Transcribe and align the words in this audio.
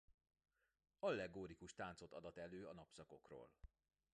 Allegorikus 0.99 1.73
táncot 1.73 2.13
adat 2.13 2.37
elő 2.37 2.65
a 2.65 2.73
napszakokról. 2.73 3.49